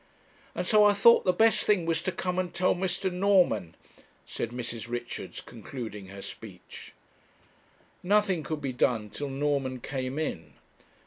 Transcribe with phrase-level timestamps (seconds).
[0.55, 3.13] 'And so I thought the best thing was to come and tell Mr.
[3.13, 3.75] Norman,'
[4.25, 4.89] said Mrs.
[4.89, 6.93] Richards, concluding her speech.
[8.01, 10.53] Nothing could be done till Norman came in.